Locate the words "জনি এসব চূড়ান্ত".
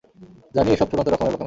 0.55-1.09